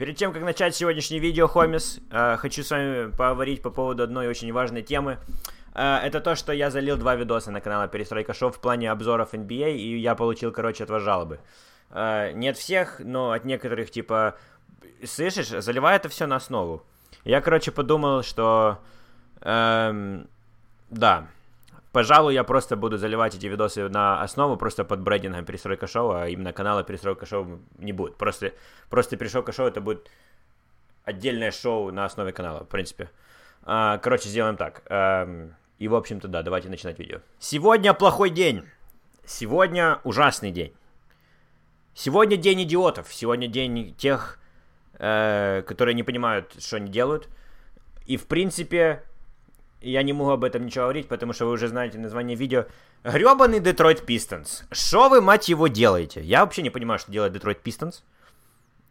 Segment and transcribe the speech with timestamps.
[0.00, 4.28] Перед тем, как начать сегодняшнее видео, Хомис, э, хочу с вами поговорить по поводу одной
[4.28, 5.18] очень важной темы.
[5.74, 9.34] Э, это то, что я залил два видоса на канал Перестройка Шоу в плане обзоров
[9.34, 11.40] NBA, и я получил, короче, от вас жалобы.
[11.90, 14.36] Э, не от всех, но от некоторых, типа,
[15.04, 16.82] слышишь, заливай это все на основу.
[17.24, 18.78] Я, короче, подумал, что...
[19.42, 20.28] Эм,
[20.88, 21.26] да,
[21.92, 26.28] Пожалуй, я просто буду заливать эти видосы на основу просто под брендингом Перестройка Шоу, а
[26.28, 28.16] именно канала Перестройка Шоу не будет.
[28.16, 28.52] Просто,
[28.88, 30.08] просто Перестройка Шоу это будет
[31.04, 33.10] отдельное шоу на основе канала, в принципе.
[33.62, 34.82] А, короче, сделаем так.
[35.78, 37.20] И, в общем-то, да, давайте начинать видео.
[37.38, 38.64] Сегодня плохой день.
[39.24, 40.74] Сегодня ужасный день.
[41.94, 43.12] Сегодня день идиотов.
[43.12, 44.38] Сегодня день тех,
[44.98, 47.28] э, которые не понимают, что они делают.
[48.06, 49.02] И, в принципе,
[49.80, 52.66] я не могу об этом ничего говорить, потому что вы уже знаете название видео.
[53.02, 54.64] Гребаный Детройт Пистонс.
[54.70, 56.20] Что вы, мать его, делаете?
[56.20, 58.04] Я вообще не понимаю, что делает Детройт Пистонс.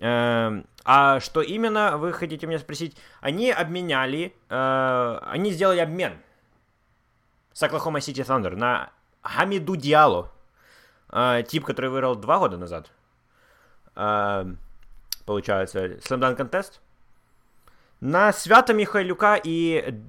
[0.00, 2.96] Эм, а что именно, вы хотите меня спросить?
[3.20, 6.18] Они обменяли, э, они сделали обмен
[7.52, 8.90] с Оклахома Сити Thunder на
[9.22, 10.28] Хамиду Диалу.
[11.10, 12.90] Э, тип, который выиграл два года назад.
[13.96, 14.44] Э,
[15.24, 16.80] получается, Slam Contest.
[18.00, 20.02] На Свята Михайлюка и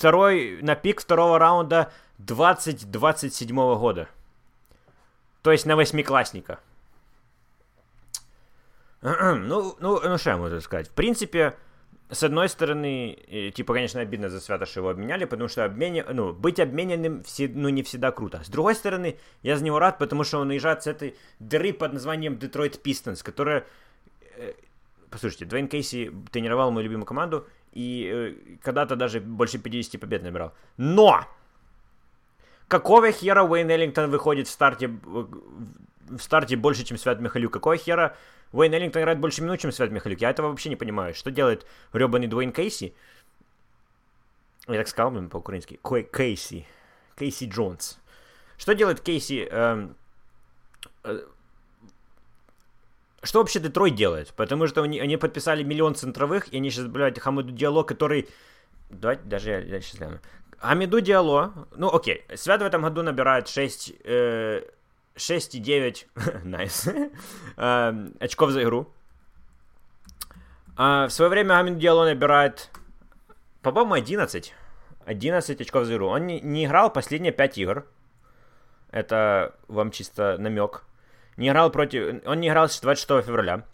[0.00, 4.08] второй, на пик второго раунда 2027 года.
[5.42, 6.58] То есть на восьмиклассника.
[9.02, 10.88] ну, ну, ну, что я могу сказать?
[10.88, 11.54] В принципе,
[12.08, 16.32] с одной стороны, типа, конечно, обидно за Свято, что его обменяли, потому что обмене, ну,
[16.32, 18.42] быть обмененным все, ну, не всегда круто.
[18.42, 21.92] С другой стороны, я за него рад, потому что он наезжает с этой дыры под
[21.92, 23.66] названием Детройт Пистонс, которая...
[24.38, 24.54] Э,
[25.10, 30.52] послушайте, Двейн Кейси тренировал мою любимую команду, и э, когда-то даже больше 50 побед набирал.
[30.76, 31.26] Но!
[32.68, 37.52] Какого хера Уэйн Эллингтон выходит в старте, в старте больше, чем Свят Михалюк?
[37.52, 38.16] Какого хера
[38.52, 40.20] Уэйн Эллингтон играет больше минут, чем Свят Михалюк?
[40.20, 41.14] Я этого вообще не понимаю.
[41.14, 42.94] Что делает гребаный Дуэйн Кейси?
[44.68, 45.80] Я так сказал, блин, по-украински.
[46.12, 46.66] Кейси.
[47.16, 47.98] Кейси Джонс.
[48.56, 49.48] Что делает Кейси...
[49.50, 49.96] Эм,
[51.02, 51.20] э,
[53.22, 54.32] что вообще Детройт делает?
[54.34, 58.28] Потому что они, они подписали миллион центровых, и они сейчас, блядь, Хамиду Диало, который...
[58.88, 60.18] Давайте, даже я, я сейчас гляну.
[60.58, 64.62] Хамиду Диало, ну окей, Свят в этом году набирает 6, э,
[65.16, 66.88] 6,9 найс,
[67.56, 68.90] э, очков за игру.
[70.76, 72.70] А в свое время Хамиду Диало набирает,
[73.62, 74.54] по-моему, 11.
[75.04, 76.08] 11 очков за игру.
[76.08, 77.86] Он не, не играл последние 5 игр.
[78.90, 80.84] Это вам чисто намек
[81.40, 82.22] не играл против...
[82.26, 83.64] Он не играл с 26 февраля.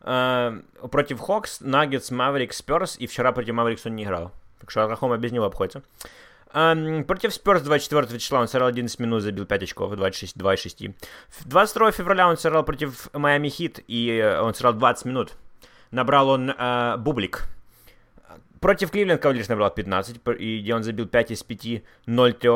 [0.00, 4.32] Uh, против Хокс, Наггетс, Маверикс, Сперс, и вчера против Маверикс он не играл.
[4.60, 5.82] Так что Оклахома без него обходится.
[6.54, 10.60] Um, против Сперс 24 числа он сыграл 11 минут, забил 5 очков, 26, 2 из
[10.60, 10.84] 6.
[11.44, 15.32] 22 февраля он сыграл против Майами Хит, и он сыграл 20 минут.
[15.90, 17.48] Набрал он uh, бублик.
[18.60, 22.50] Против Кливленд Кавалерс набрал 15, и где он забил 5 из 5, 0 3.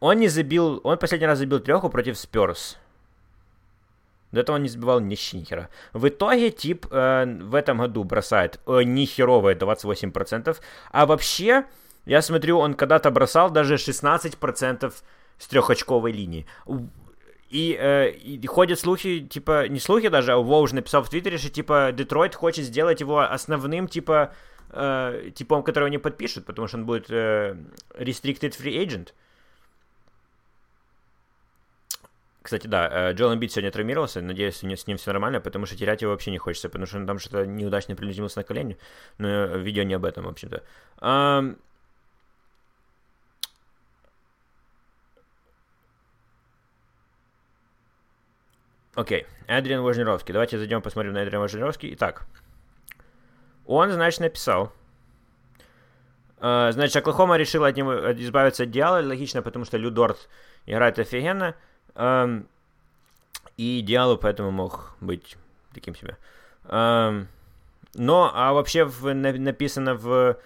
[0.00, 2.78] Он не забил, он последний раз забил треху против Сперс.
[4.34, 5.68] До этого он не забивал ни хера.
[5.92, 10.56] В итоге тип э, в этом году бросает э, нихеровые 28%.
[10.90, 11.64] А вообще,
[12.04, 14.92] я смотрю, он когда-то бросал даже 16%
[15.38, 16.46] с трехочковой линии.
[17.50, 21.50] И, э, и ходят слухи, типа, не слухи даже, а уже написал в Твиттере, что,
[21.50, 24.34] типа, Детройт хочет сделать его основным, типа,
[24.70, 27.56] э, типом, которого не подпишут, потому что он будет э,
[27.96, 29.12] restricted free agent.
[32.44, 36.02] Кстати, да, э, Джоэл Эмбит сегодня травмировался, надеюсь, с ним все нормально, потому что терять
[36.02, 38.76] его вообще не хочется, потому что он там что-то неудачно прилетелся на колени,
[39.16, 40.62] но видео не об этом, в общем-то.
[40.98, 41.58] Um...
[48.94, 50.34] Окей, Эдриан Вожнировский.
[50.34, 51.94] Давайте зайдем посмотрим на Эдриан Вожнировский.
[51.94, 52.26] Итак,
[53.64, 54.70] он, значит, написал.
[56.40, 60.28] Uh, значит, Оклахома решила от него избавиться от Диала, логично, потому что Людорт
[60.66, 61.54] играет офигенно.
[61.96, 65.36] И Диалу поэтому мог быть
[65.72, 66.16] таким себе.
[67.94, 70.36] Но, а вообще в, на, написано в,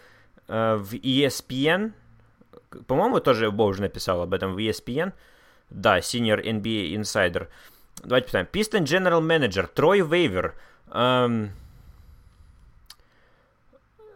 [0.49, 1.93] uh, в ESPN,
[2.87, 5.13] по-моему, тоже Боуж написал об этом в ESPN,
[5.71, 7.49] да, Senior NBA Insider.
[8.05, 8.49] Давайте посмотрим.
[8.53, 10.55] Piston General Manager Трой Вейвер
[10.89, 11.49] um,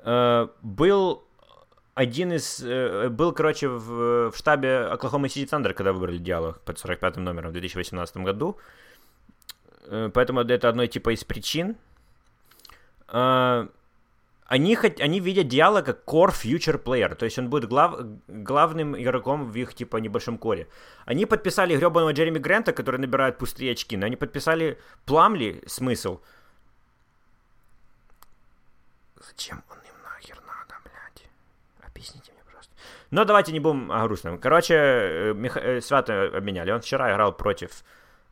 [0.05, 1.25] uh, был
[1.95, 2.61] один из...
[2.65, 7.51] Э, был, короче, в, в штабе Оклахома Сити Thunder, когда выбрали Диалог под 45 номером
[7.51, 8.57] в 2018 году.
[9.87, 11.77] Э, поэтому это одной типа из причин.
[13.09, 13.69] Э,
[14.47, 17.95] они, хоть, они видят Диала как core future player, то есть он будет глав,
[18.29, 20.67] главным игроком в их типа небольшом коре.
[21.07, 26.21] Они подписали гребаного Джереми Грента, который набирает пустые очки, но они подписали Пламли, смысл,
[29.27, 31.29] Зачем он им нахер надо, блядь?
[32.03, 32.75] Объясните мне, пожалуйста.
[33.11, 34.39] Но давайте не будем о грустном.
[34.39, 35.61] Короче, э, Миха...
[35.61, 36.73] Э, Свята обменяли.
[36.73, 37.85] Он вчера играл против,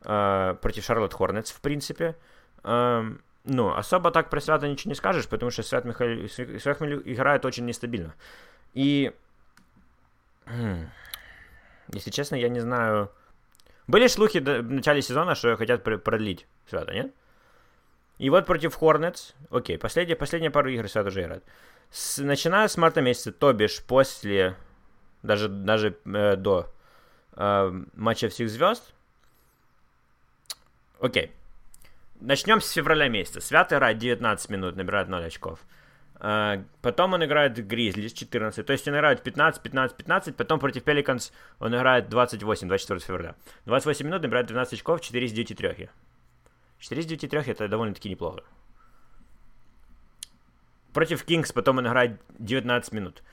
[0.03, 2.17] э, против Шарлотт Хорнетс, в принципе.
[2.63, 3.03] Э,
[3.45, 6.27] ну, особо так про Свята ничего не скажешь, потому что Свят Михаил...
[6.27, 8.13] Свят Михаил играет очень нестабильно.
[8.73, 9.13] И...
[11.93, 13.09] Если честно, я не знаю...
[13.87, 17.13] Были слухи в начале сезона, что хотят продлить Свята, нет?
[18.17, 21.43] И вот против Хорнетс, окей, последняя, последняя пару игр Свят уже играет.
[21.91, 24.55] С, начиная с марта месяца, то бишь после,
[25.23, 26.73] даже, даже э, до
[27.33, 28.93] э, матча всех звезд,
[31.01, 31.31] окей,
[32.21, 33.41] начнем с февраля месяца.
[33.41, 35.59] Свят играет 19 минут, набирает 0 очков.
[36.21, 38.63] Uh, потом он играет Гризли с 14.
[38.63, 40.35] То есть он играет 15, 15, 15.
[40.35, 43.35] Потом против Пеликанс он играет 28, 24 февраля.
[43.65, 45.89] 28 минут, набирает 12 очков, 4 из 9 трех.
[46.77, 48.43] 4 из 9 трех это довольно-таки неплохо.
[50.93, 53.23] Против Кингс потом он играет 19 минут.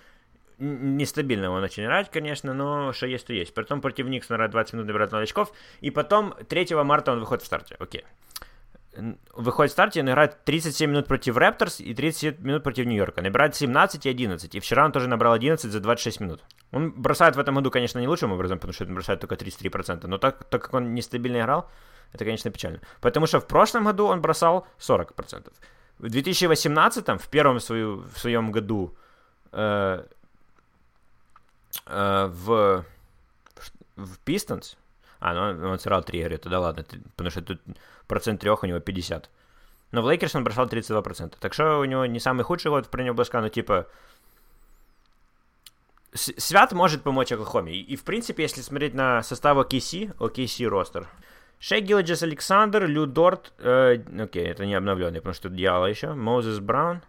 [0.58, 3.54] Нестабильно он очень играть, конечно, но что есть, то есть.
[3.54, 5.52] Потом против Никс он играет 20 минут, набирает 0 очков.
[5.80, 7.76] И потом 3 марта он выходит в старте.
[7.78, 8.04] Окей.
[9.34, 13.22] Выходит в старте, он играет 37 минут против Рапторс и 30 минут против Нью-Йорка.
[13.22, 14.54] Набирает 17 и 11.
[14.56, 16.42] И вчера он тоже набрал 11 за 26 минут.
[16.72, 20.08] Он бросает в этом году, конечно, не лучшим образом, потому что он бросает только 33%.
[20.08, 21.70] Но так, так как он нестабильно играл,
[22.12, 22.80] это, конечно, печально.
[23.00, 25.52] Потому что в прошлом году он бросал 40%.
[25.98, 28.94] В 2018, в первом свою, в своем году
[29.52, 30.04] э,
[31.86, 32.84] э, в,
[33.96, 34.76] в Pistons,
[35.20, 36.84] а, ну он, сыграл 3 игры, тогда ладно,
[37.16, 37.60] потому что тут
[38.06, 39.28] процент трех у него 50.
[39.90, 41.34] Но в Лейкерс он бросал 32%.
[41.40, 43.86] Так что у него не самый худший год про него близка, но типа...
[46.14, 47.72] Свят может помочь Оклахоме.
[47.72, 51.08] И, и, в принципе, если смотреть на состав OKC, OKC ростер,
[51.60, 56.60] Шей Гилджес Александр, Лю Дорт, э, окей, это не обновленный, потому что Дьяла еще, Мозес
[56.60, 57.02] Браун,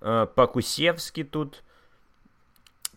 [0.00, 1.62] э, Пакусевский тут,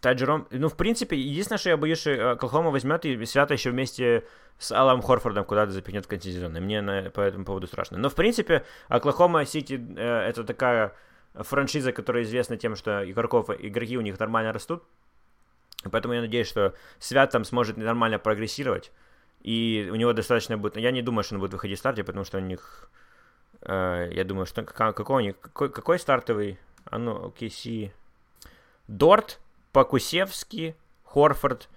[0.01, 0.47] Таджером.
[0.51, 4.25] Ну, в принципе, единственное, что я боюсь, что Колхома возьмет и Свято еще вместе
[4.59, 6.59] с Аллом Хорфордом куда-то запихнет сезона.
[6.59, 7.97] Мне на, по этому поводу страшно.
[7.97, 10.93] Но, в принципе, Оклахома Сити э, это такая
[11.33, 14.83] франшиза, которая известна тем, что игроков, игроки у них нормально растут.
[15.91, 18.91] Поэтому я надеюсь, что Свят там сможет нормально прогрессировать.
[19.45, 20.75] И у него достаточно будет...
[20.75, 22.89] Я не думаю, что он будет выходить в старте, потому что у них...
[23.61, 24.63] Э, я думаю, что...
[24.63, 25.39] Какой у них...
[25.39, 26.57] Какой, какой стартовый?
[26.85, 27.91] А ну, OKC...
[28.87, 29.39] Дорт,
[29.71, 31.69] Покусевский, Хорфорд,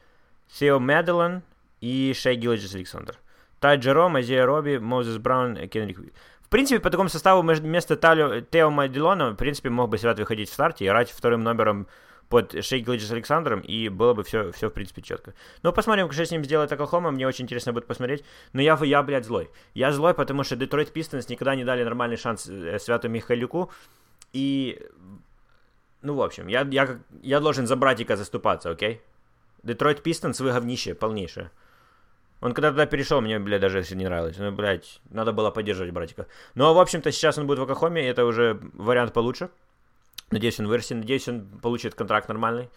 [0.48, 1.42] Тео Медлен
[1.82, 3.18] и Шей Гилджис Александр.
[3.60, 5.98] Тай Джером, Азия Робби, Мозес Браун, Кенрик
[6.40, 10.54] в принципе, по такому составу вместо Тео Мадилона, в принципе, мог бы Свят выходить в
[10.54, 11.86] старте и играть вторым номером
[12.28, 15.34] под Шей с Александром, и было бы все, все в принципе, четко.
[15.62, 18.24] Но посмотрим, что с ним сделает Оклахома, мне очень интересно будет посмотреть.
[18.52, 19.50] Но я, я, блядь, злой.
[19.74, 23.70] Я злой, потому что Детройт Пистонс никогда не дали нормальный шанс э, Святу Михайлюку,
[24.32, 24.78] и...
[26.02, 29.00] Ну, в общем, я, я, я должен за братика заступаться, окей?
[29.62, 31.50] Детройт Пистонс, вы говнище полнейшее.
[32.40, 34.36] Он когда туда перешел, мне, блядь, даже не нравилось.
[34.38, 36.26] Ну, блядь, надо было поддерживать братика.
[36.54, 39.50] Ну, а, в общем-то, сейчас он будет в Оклахоме, это уже вариант получше.
[40.30, 42.70] Надеюсь, он вырастет, надеюсь, он получит контракт нормальный.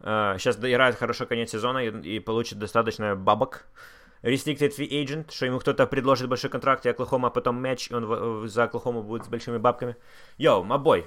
[0.00, 3.66] Сейчас э, доиграет хорошо конец сезона и, и получит достаточно бабок.
[4.22, 8.48] Restricted Free Agent, что ему кто-то предложит большой контракт, и Оклахома потом матч, и он
[8.48, 9.96] за Оклахому будет с большими бабками.
[10.38, 11.06] Йоу, мабой,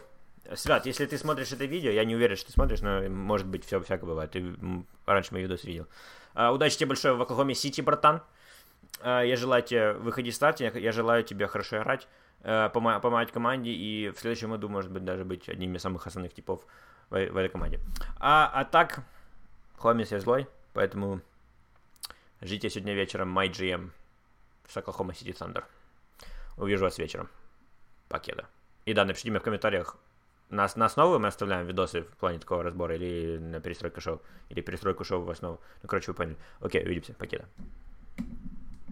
[0.56, 3.66] Свят, если ты смотришь это видео, я не уверен, что ты смотришь, но может быть
[3.66, 4.32] все всякое бывает.
[4.32, 4.54] Ты
[5.06, 5.88] раньше мои видосы видел.
[6.34, 8.22] Uh, удачи тебе большое в Оклахоме Сити, братан.
[9.00, 12.08] Uh, я желаю тебе выходить в старте, я желаю тебе хорошо играть.
[12.44, 16.34] Э, помогать команде и в следующем году, может быть, даже быть одним из самых основных
[16.34, 16.66] типов
[17.12, 17.80] в, этой команде.
[18.20, 19.04] А, а так,
[19.78, 21.22] Хомис я злой, поэтому
[22.42, 23.92] ждите сегодня вечером MyGM
[24.68, 25.66] с Oklahoma City Thunder.
[26.58, 27.30] Увижу вас вечером.
[28.10, 28.48] Покеда.
[28.86, 29.96] И да, напишите мне в комментариях,
[30.50, 34.62] на, на основу мы оставляем видосы в плане такого разбора или на перестройку шоу, или
[34.62, 35.62] перестройку шоу в основу.
[35.84, 36.38] Ну, короче, вы поняли.
[36.60, 37.14] Окей, увидимся.
[37.14, 37.46] Покеда.